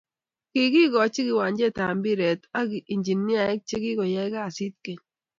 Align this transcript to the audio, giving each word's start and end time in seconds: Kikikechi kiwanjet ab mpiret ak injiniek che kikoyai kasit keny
Kikikechi 0.51 1.21
kiwanjet 1.27 1.77
ab 1.85 1.93
mpiret 1.97 2.41
ak 2.59 2.69
injiniek 2.93 3.59
che 3.67 3.75
kikoyai 3.83 4.33
kasit 4.35 4.75
keny 4.83 5.01